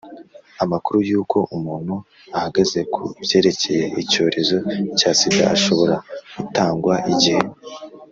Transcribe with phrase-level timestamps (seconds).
[0.63, 1.95] amakuru y’uko umuntu
[2.37, 4.55] ahagaze ku byerekeye icyorezo
[4.99, 5.95] cya sida ashobora
[6.39, 7.41] gutangwa igihe: